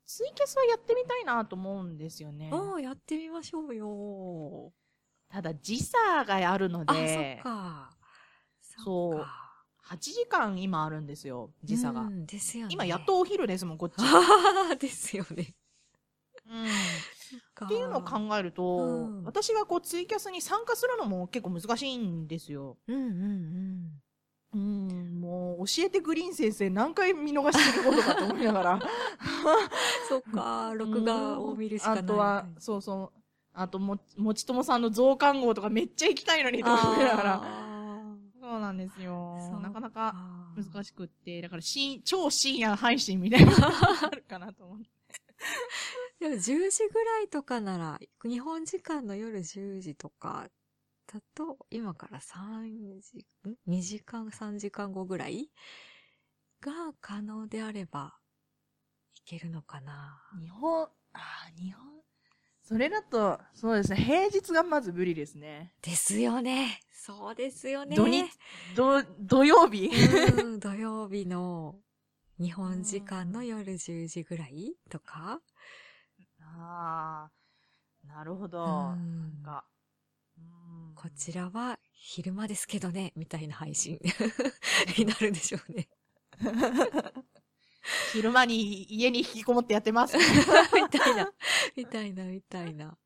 [0.06, 2.50] ツイキャスはやってみたいなと思うんですよね。
[2.52, 4.72] ああ、やってみましょうよ。
[5.28, 7.90] ただ時差があるのあ、でそっ、か。
[8.60, 9.43] そうっか
[9.88, 12.03] 8時間今あるんですよ、時差が。
[12.03, 12.73] うんですよね。
[12.73, 13.94] 今やっとお昼ですもん、こっち。
[13.99, 15.55] あ ですよね。
[16.47, 16.68] うん、っ
[17.64, 22.77] っていうのを考えると、うん私がこうツイキャスに参加するのも結構難しいんですよ。
[22.87, 24.01] うんうん
[24.55, 28.75] うん、もう教えてグリーン先生何回見逃してることかと思いながら。
[28.75, 28.81] うん。
[30.09, 31.99] そっか、録画を見るしかない。
[32.01, 33.18] あとは、そうそう。
[33.53, 37.63] あとも、もちともさんの増刊号とかめっちゃ行きたいのにと思いながら。
[38.76, 39.58] なんですよ。
[39.62, 43.68] なかなかー難しくって、だからし超深夜配信みたいなのが
[44.06, 44.90] あるかなと思って。
[46.20, 50.48] でも10時ぐらいとかなら、日本時間の夜10時とか
[51.06, 55.50] だと、今から3時、ん ?2 時間、3時間後ぐらい
[56.60, 58.18] が可能であれば、
[59.16, 60.20] いけるのかな。
[60.40, 61.93] 日本、あー日本。
[62.66, 65.74] それだと、そうですね、平日がまず無理ですね。
[65.83, 66.81] ですよね。
[66.90, 67.94] そうですよね。
[67.96, 68.24] 土日、
[68.74, 69.88] 土、土曜日？
[69.88, 71.77] うん、 土曜日の
[72.40, 74.74] 日本時間の夜10時ぐらい？
[74.88, 75.40] とか、
[76.40, 78.64] ああ、なるほど。
[78.64, 79.66] うなんんか、
[80.38, 84.00] うんこちらは昼間ですけどね、みたいな配信
[84.96, 85.88] になるでしょうね。
[88.12, 90.16] 昼間に家に引きこもってやってます。
[90.75, 91.33] みたいな、
[91.77, 92.97] みたいな、みたいな。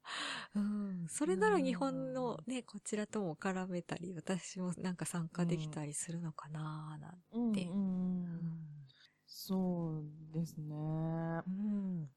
[0.55, 1.07] うん。
[1.09, 7.65] それなら日本のね、こちらとも絡めたり、私もなんか参加できたりするのかななんて。
[7.65, 8.69] うんうんうん。
[9.27, 10.75] そうですね。
[10.75, 12.09] なうん。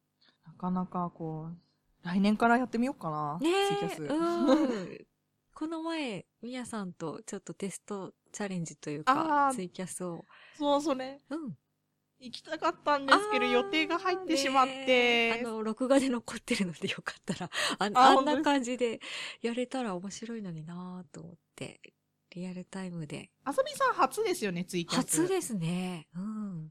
[0.58, 3.40] かなかこう、来年からやってみようかな。
[3.40, 4.04] ねえ、ツイキャス。
[4.04, 5.06] うん。
[5.54, 10.26] この前、みやさんとちょっとテストチャレンジというあか、ーツイキャスを。
[10.58, 11.20] そう、それ。
[11.30, 11.58] うん。
[12.22, 14.86] 行きたかったんですけど、予定が入ってしまって。
[14.86, 19.00] ねあの、録画で残ってるのでよかったら、あああんな感じで
[19.42, 21.82] やれたら面白いのになと思って、
[22.36, 23.32] リアルタイムで。
[23.44, 25.22] あさみさん初ですよね、ツイキャス。
[25.24, 26.08] 初ですね。
[26.16, 26.70] うん。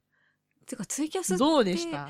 [0.67, 2.09] てか、ツイキャスって、どうでした？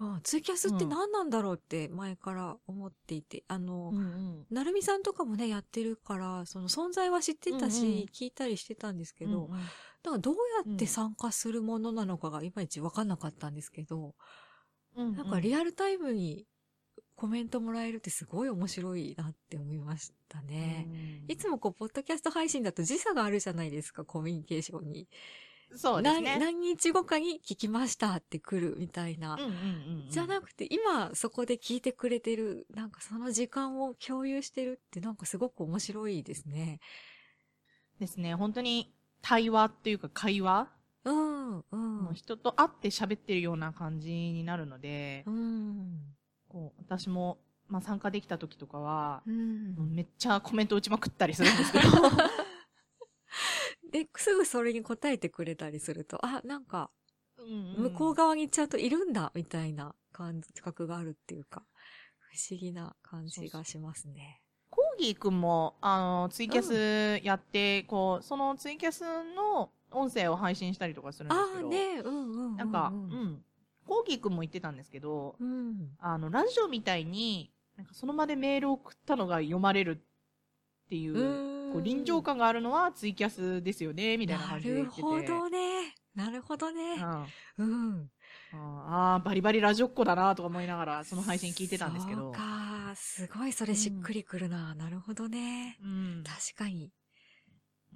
[0.00, 4.46] うんツイキャスって何なんだろうって前から思っていて、あの、んうん。
[4.50, 9.60] なるみさんとかもね、やってるから、その存在は知ってたし、うんうん聞いたりしてたんですけど、うんうん
[10.04, 10.34] だからどう
[10.66, 14.14] やって参加するものなのかがいまいちわかんなかったんですけど、
[14.96, 16.46] うんなんかリアルタイムに
[17.16, 20.86] コメントもらえるってすごい面白いなって思いましたね。
[21.26, 25.08] いつもこう、ポッドキャスト配信だと時差があるじゃないですか、コミュニケーションに。
[25.76, 26.38] そうですね。
[26.38, 29.34] 何何日後かに聞きましたって来るみたいな。
[29.34, 36.80] うんうんうんうんじゃなくて、今そこで聞いてくれてる、なんかその時間を共有してるってなんかすごく面白いですね。
[37.98, 38.34] ですね。
[38.34, 38.92] 本当に
[39.24, 40.68] 対話っていうか会話、
[41.04, 42.10] うん、う。
[42.10, 46.02] ん人と会って喋ってるような感じになるので、うん。
[46.46, 51.84] こう私も、まあ、参加できた時とかは、うんめっちゃコメント打ちまくったりするんですけど。
[53.90, 56.90] で、すぐそれに答えてくれたりすると、あ、なんか、
[57.38, 61.64] うん向こう側にちゃんといるんだ、みたいな感覚があるっていうか、
[62.18, 64.43] 不思議な感じがしますね。
[64.98, 69.02] ギーくんも、あの、ツイキャスやって、こう、そのツイキャス
[69.34, 72.56] の音声を配信したりとかするんですああけど、ね、うんうんうんうん。
[72.56, 73.42] なんか、うん。
[73.86, 75.90] コーギーくんも言ってたんですけど、うん。
[75.98, 80.00] あの、ラジオみたいに、なんかその場でメールを送ったのが読まれる
[80.86, 85.02] っていう、うんこう臨場感があるのはツイキャスですよね、みたいなな感じでる言ってて。
[85.02, 85.94] ほどね。
[86.14, 86.96] なるほどうんね。
[87.00, 87.26] あ
[87.58, 88.10] うん。
[88.52, 92.20] あー、バリバリラジオっ子だなとか思いながら、その配信聞いてたんですけど。
[92.20, 92.38] そうか。
[92.96, 94.74] すごいそれしっくりくるな。
[94.74, 95.78] なるほどね。
[95.82, 96.24] うん。
[96.24, 96.92] 確かに。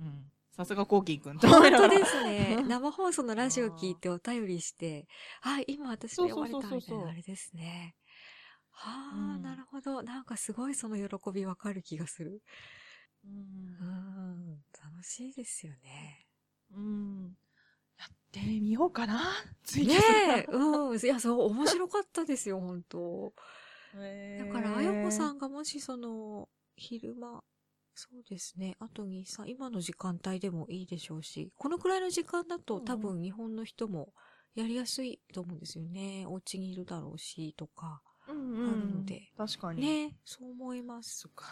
[0.00, 0.32] うん。
[0.52, 1.38] さすがコーギーくん。
[1.38, 2.62] 本当ですね。
[2.66, 5.06] 生放送のラジオ聞いてお便りして、
[5.42, 7.94] あ、今私が読まれたみたいなあれですね。
[8.70, 10.02] はあ、うんなるほど。
[10.02, 12.42] なんかすごいその喜びわかる気がする。
[13.24, 13.28] う。
[13.28, 14.64] うんん。
[14.72, 16.26] 楽しいですよね。
[16.72, 17.36] うん。
[17.98, 19.20] やってみようかな。
[19.64, 20.00] ツイキね。
[20.38, 20.98] え、うん。
[20.98, 23.32] いや、そう、面白かったですよ、本当
[23.94, 27.42] だから、あやこさんがもしその、昼間、
[27.94, 28.76] そうですね。
[28.78, 34.12] あと2、3、今の時間帯でもいいでしょうし、このくらいの時間だとうんうん多分日本の人も
[34.54, 36.24] やりやすいと思うんですよね。
[36.28, 38.00] お家にいるだろうし、とか。
[38.28, 39.32] うんあるので。
[39.36, 39.80] 確かに。
[39.82, 41.20] ね、そう思います。
[41.20, 41.46] そっか。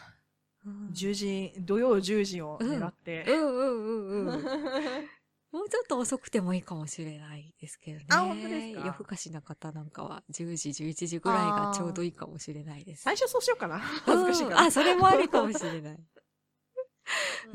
[0.65, 3.25] うん10時、土曜10時を狙って。
[3.29, 4.45] うんうんうんうん。
[5.57, 8.07] もうちょっと遅くてもいいかもしれないですけどね。
[8.11, 8.81] あ本当ですか？
[8.87, 13.03] 夜更かしな方なんかは10時、11時ぐらいがちょうどいいかもしれないです。
[13.03, 13.79] 最初そうしようかな。
[13.79, 14.57] 恥ずかしいから。
[14.61, 15.95] うんあ、それもありかもしれない。
[15.95, 15.99] う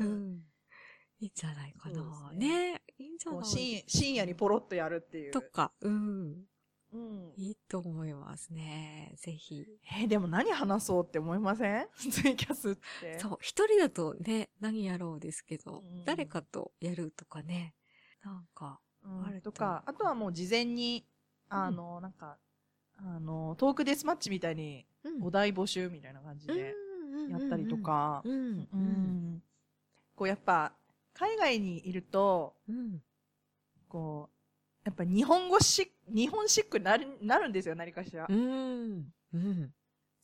[0.00, 0.42] うんん。
[1.20, 1.94] いいんじゃないかな。
[1.94, 2.02] そ
[2.34, 3.42] うですねいいんじゃない？
[3.44, 5.30] 深深夜にポロッとやるっていう。
[5.30, 6.44] とか、うん。
[6.94, 9.14] うんいいと思いますね。
[9.16, 9.64] ぜひ。
[10.00, 11.88] えーでも何話そうって思いません？
[12.10, 13.18] ツイキャスって。
[13.20, 17.74] そう、一人だとね、何やろうですけど、うん誰かとやるとかね。
[18.24, 21.04] なんか、うんあるととか、あとはもう事前に、
[21.48, 22.38] あの、なんか、
[22.96, 26.74] あの、トークデスマッチみたいにうんお題募集みたいな感じで
[27.28, 27.76] やったりと。
[27.76, 28.22] か、
[30.14, 30.72] こうやっぱ、
[31.14, 33.02] 海外にいると、うん。
[33.88, 34.42] こう、
[34.84, 38.26] やっぱ日本語し、日本シックになる、なるんですよ、何かしら。
[38.28, 39.12] うん。
[39.34, 39.74] うん。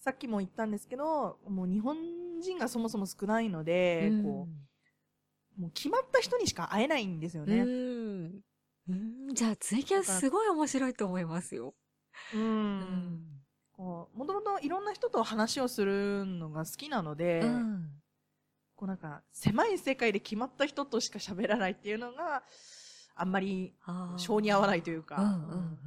[0.01, 1.97] さっきも言ったんですけど、もう日本
[2.41, 4.68] 人がそもそも少ないので、こう、
[5.59, 7.63] もう決まった人にしか会えないんですようね。
[7.63, 7.67] ん。
[7.67, 9.35] うん。
[9.35, 11.75] じゃあ、ツイキャスすごい面白いと思いますよ。
[12.35, 12.39] う。
[12.39, 13.39] うん
[13.73, 17.91] こう、もともといろんな人と話をするのが好きなので、うん。
[18.77, 22.45] こうなんか、狭い世界で決まった人としか喋らないっていうのが、
[23.17, 23.75] あんまり
[24.17, 25.79] 性に合わないというか、うん、うん、うん。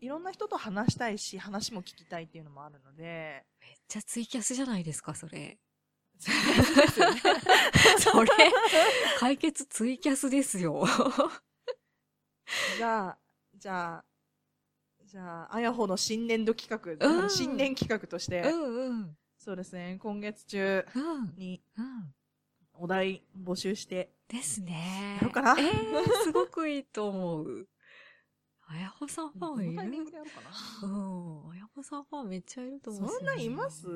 [0.00, 5.58] いろんな人と話したいし、話も聞きたいっていうのもあるので、めっちゃツイキャスじゃないですか、それ。
[7.98, 8.30] それ、
[9.18, 10.84] 解決ツイキャスですよ。
[12.76, 13.18] じゃあ、
[13.56, 14.04] じゃあ、
[15.04, 19.16] じゃあ、あやほの新年度企画、うん新年企画として、うん、うん。
[19.36, 21.34] そうですね、今月中うん。
[21.36, 22.14] にうん。
[22.74, 25.16] お題募集して、ですね。
[25.20, 27.68] やろうかなえー、すごくいいと思う。
[28.70, 29.82] あやほさんファンいる？
[30.82, 30.86] う。
[30.86, 31.50] ん。
[31.50, 33.86] あやほさんファンめっちゃいると思う、そんないます？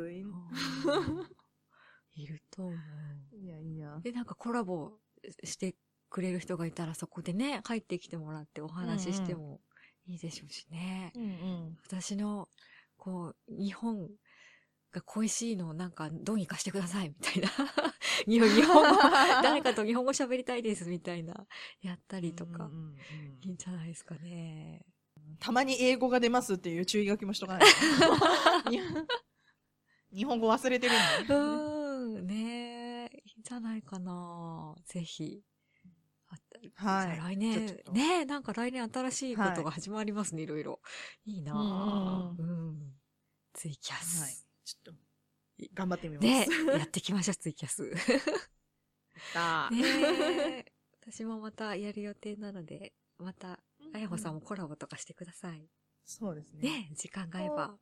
[2.15, 3.37] いると思う。
[3.37, 3.99] いやいや。
[4.03, 4.93] で、なんかコラボ
[5.45, 5.75] して
[6.11, 9.61] くれる人がいたらそこでね、帰ってきてもらってお話ししても
[10.07, 11.13] いいでしょうしね。
[11.15, 11.79] うんうん。
[11.87, 12.49] 私の、
[12.97, 14.11] こう、日本
[14.93, 17.49] が恋しいのをなんかどうにかしてくださいみたいな。
[18.27, 18.55] 日本語、
[19.43, 21.47] 誰かと日本語喋りたいですみたいな、
[21.81, 22.71] やったりとか
[23.41, 24.85] いいんじゃないですかね。
[25.41, 27.69] たまに英語が出ますっていう注意書きもしとかない
[30.15, 31.82] 日本語忘れてるんで。
[32.23, 34.75] うん、ねえ、いいんじゃないかな。
[34.87, 35.43] ぜひ。
[36.29, 40.81] あはいじゃあ来年、とねえ、なんか来年新しいことが始まりますね、いろいろ。
[41.25, 42.93] いいなあうんうん。
[43.53, 44.23] ツイキャス。
[44.23, 44.33] はい。
[44.65, 45.01] ちょっと、
[45.75, 46.27] 頑張ってみます。
[46.27, 47.93] ねえ、やってきましょう、ツイキャス。
[49.35, 49.79] だね
[50.59, 50.73] え。
[51.01, 53.61] 私もまたやる予定なので、また、
[53.93, 55.69] あやほさんもコラボとかしてください。
[56.05, 56.63] そうですね。
[56.63, 57.79] ねえ、時間が合えば。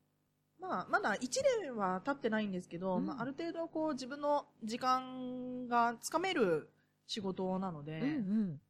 [0.61, 1.29] まあ、まだ1
[1.63, 6.69] 年は経ってないんですけど、うんまあ、ある程度こう自分の時間がつかめる
[7.07, 8.61] 仕事なので、うんうん。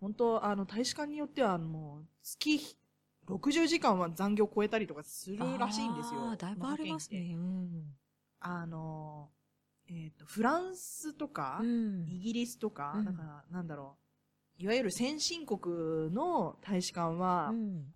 [0.00, 2.76] 本当あの、大使館によってはもう月
[3.28, 6.30] 60時間は残業超えたりとかするらしいんですよ。
[6.30, 7.32] あーだいぶありますね。
[7.34, 7.84] うん。
[8.40, 9.28] あの、
[9.88, 12.06] えっ、と、フランスとか、うん。
[12.08, 13.96] イギリスとか、うんだから、なんだろ
[14.58, 14.62] う。
[14.62, 17.94] いわゆる先進国の大使館は、うん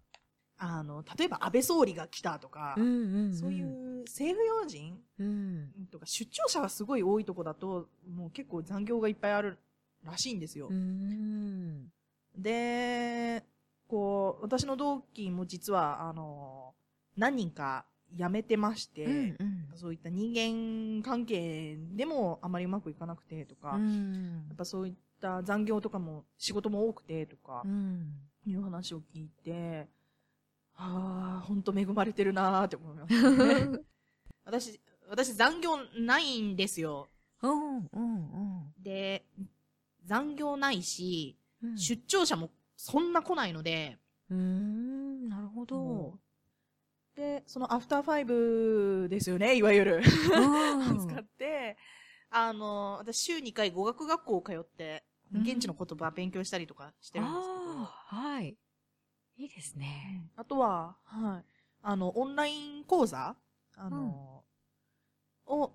[0.59, 3.35] あの、例えば安倍総理が来たとか、うんうんうん。
[3.35, 5.73] そういう政府要人うん。
[5.91, 9.59] とか出張者がすごい多いとこだと、もう結構残業がいっぱいある
[10.05, 10.69] らしいんですよ。
[10.71, 11.91] うん。
[12.37, 13.45] で、
[13.89, 16.75] こう、私の同期も実は、あの、
[17.17, 28.13] 何人か辞めてまして、うんうんそういった人間関係でもあまりうまくいかなくてとか、うんやっぱそういった残業とかも仕事も多くてとかう、ん。
[28.47, 29.89] いう話を聞いて、
[30.77, 33.81] ああ、ほんと恵まれてるなーって思いましたね。
[34.45, 37.09] 私、私残業ないんですよ。
[37.43, 39.25] うんうんで、
[40.05, 41.79] 残業ないし、うん。
[41.79, 43.99] 出張者もそんな来ないので、
[44.31, 46.19] うん、なるほど
[47.15, 49.97] で、そのアフターファイブですよね、いわゆる。
[49.97, 51.77] うん 使って、
[52.31, 58.57] あの、私週2回語学学校通って、うん現地の言葉勉強したりとかしてるんですけど、はい。
[59.37, 60.31] いいですね。
[60.37, 61.45] あとは、はい。
[61.83, 63.37] あの、オンライン講座？
[63.77, 64.45] あの、
[65.47, 65.73] を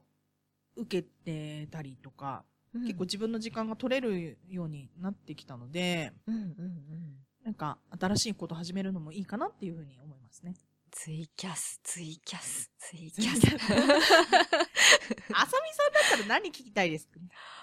[0.75, 7.15] 受けてたりとか、結構自分の時間が取れるようになってきたので、うんうんうん。
[7.43, 10.55] なんか新しいこと始めるのもいいかなっていうふうに思いますね。
[10.91, 13.37] ツイキャス、ツイキャス、ツイツキャス。
[13.37, 13.63] イキャス
[15.33, 17.19] あさみさんだったら何聞きたいですか？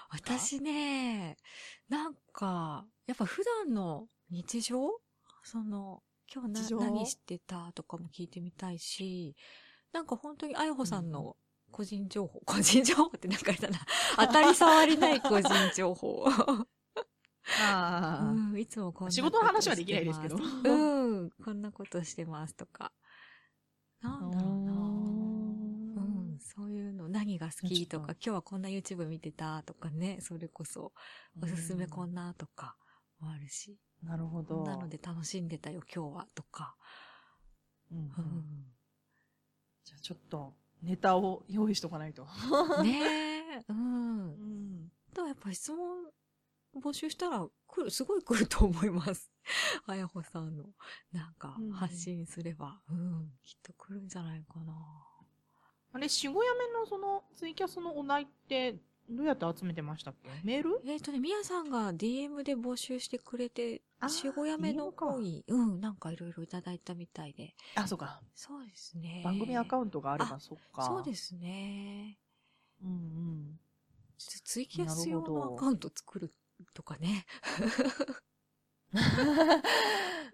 [0.09, 1.37] 私ね、
[1.89, 4.99] なんか、やっぱ普段の日常
[5.47, 9.33] その、今日何してたとかも聞いてみたいし、
[9.93, 11.37] なんか本当にあやほさんの
[11.71, 13.79] 個人情報、個人情報ってなんかあれだな。
[14.27, 16.25] 当たり障りない個人情報。
[17.61, 22.91] あうん、いつもこんな仕事の話はできないですけどうん、こんなことしてますとか。
[24.01, 24.73] なんだろうな。
[24.73, 24.75] う
[26.35, 30.91] ん、そういうの、何が好きとか、今日はこんな YouTube 見てたとかね、それこそ、
[31.41, 32.75] おすすめこんなとか
[33.21, 34.63] もあるし、なるほど。
[34.63, 36.75] なので楽しんでたよ今日はとか。
[37.91, 38.01] うん、う
[39.85, 42.27] じゃあちょっと、ネタを用意しとかないと。
[42.81, 42.99] ん、ね
[43.59, 44.27] え、 うん。
[44.85, 44.91] ん。
[45.13, 46.11] でもやっぱ質問
[46.75, 49.31] 募集したら来る、すごい来ると思います。
[49.87, 50.65] あやほさんの、
[51.11, 54.73] なんかうん発信すれば、うん、きっと来るんじゃないかな。
[55.93, 58.77] あれ、しごやめのそのツイキャスのお題って、
[59.09, 60.29] どうやって集めてましたっけ？
[60.43, 60.81] メール？
[60.85, 67.55] えっ、とね、みやさんが DM で募集してくれて、あーしごやめの方に、うん、なんかいろいろいただいたみたいで。
[67.75, 68.21] あ、そうか。
[68.35, 69.21] そうですね。
[69.23, 70.83] 番組アカウントがあれば、そっか。
[70.83, 72.17] そうですね。
[72.83, 73.59] うんうん。
[74.17, 76.31] ちょっとツイキャス用のアカウント作る
[76.73, 77.25] とかね。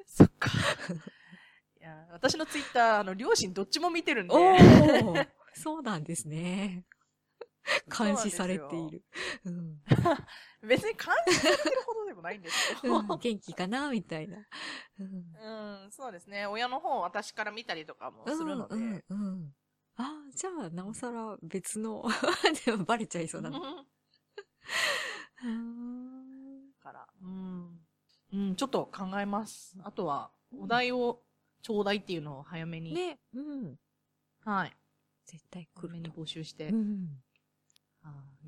[0.07, 0.49] そっか。
[1.79, 4.33] いや、私のツイッター、あの、両親どっちも見てるんで。
[5.53, 6.85] そうなんですね。
[7.97, 9.03] 監視されている。
[9.45, 9.81] うん。
[10.67, 12.97] 別に監視されてるほどでもないんですけど。
[12.97, 14.37] うん元気かなみたいな。
[14.99, 15.83] うん。
[15.83, 16.45] うん、そうですね。
[16.45, 18.75] 親の方を私から見たりとかもするので。
[18.75, 19.55] うんうんうん。
[19.95, 22.03] あ、じゃあ、なおさら別の、
[22.65, 23.59] でもバレちゃいそうだな。
[25.43, 27.79] うんから、うん。
[28.33, 29.75] うん、ちょっと考えます。
[29.83, 31.21] あとは、お題を
[31.61, 33.75] ちょうだいっていうのを早めに、ね、うん。
[34.43, 34.75] はい。
[35.25, 36.11] 絶対来早めに。
[36.11, 37.07] 募集して、うん。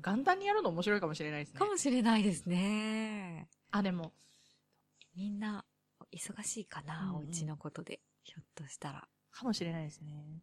[0.04, 1.66] 元旦にやるの面白いかもしれないですねか。
[1.66, 3.48] もしれないですね。
[3.70, 4.12] あ、でも、
[5.14, 5.64] みんな、
[6.12, 8.00] 忙しいかな、うんうんお家のことで。
[8.22, 9.08] ひょっとしたら。
[9.32, 10.42] かもしれないですね。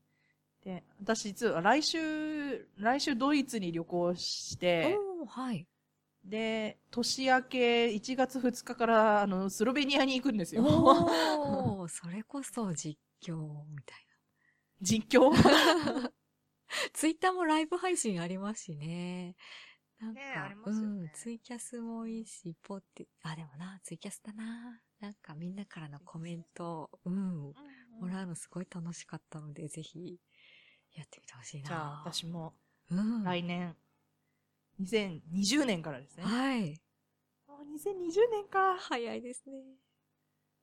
[0.63, 4.97] で、私実は来週、来週ドイツに旅行して、
[5.27, 5.67] はい。
[6.25, 10.63] で、年明け1月2日から、あの、スロベニアに行くんですよ。
[10.63, 13.35] おー、それこそ実況
[13.69, 14.07] みたい
[14.81, 15.31] 実況？
[15.31, 16.11] な。
[16.93, 19.35] ツイッターもライブ配信ありますしね。
[19.99, 24.81] なんか、ねありますよねうん、ツイキャスもいいし、ポって、あ、でもな、ツイキャスだな。
[24.99, 27.53] なんかみんなからのコメント、うん、
[27.99, 30.19] もらうのすごい楽しかったので、ぜひ、
[30.93, 31.67] やってみてほしいな。
[31.67, 32.55] じゃあ、私も
[32.89, 33.23] うん。
[33.23, 33.75] 来年、
[34.81, 36.23] 2020年からですね。
[36.23, 36.81] はい。
[37.47, 38.77] あ2020年か。
[38.77, 39.63] 早いですね。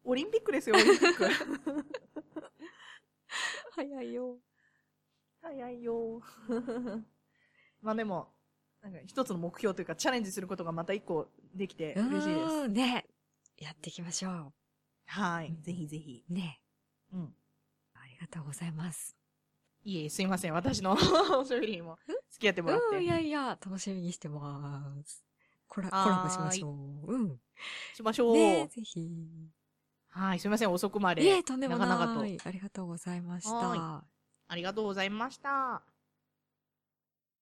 [0.05, 1.29] オリンピックですよ、オリンピック。
[3.73, 4.39] 早いよ。
[5.43, 6.21] 早いよ。
[7.83, 8.33] まあでも、
[8.83, 12.53] なんか一つの目標というか、チャレンジすることがまた一個できて嬉しいです。
[12.53, 13.07] うん、ね。
[13.59, 14.53] やっていきましょ
[15.07, 15.55] はい。
[15.61, 16.25] ぜひぜひ。
[16.31, 16.33] う。
[16.33, 16.61] ね。
[17.13, 17.35] うん。
[17.95, 19.17] ありがとうございます。
[19.83, 20.55] いえ、すいません。
[20.55, 20.93] 私の
[21.39, 21.99] おしゃべりにも
[22.31, 22.97] 付き合ってもらって。
[22.97, 25.25] うん、いやいや、楽しみにしてます。
[25.69, 27.15] コラ、コラボしましょう。
[27.15, 27.41] うん。
[27.95, 28.35] しましょう。
[28.35, 29.11] ねぜひ。
[30.09, 30.41] はい。
[30.41, 30.73] すいません。
[30.73, 31.23] 遅くまで。
[31.23, 31.89] いえ、とんでもない。
[31.89, 32.49] 長々と。
[32.49, 34.05] ありがとうございました。
[34.51, 35.90] ありがとうございました。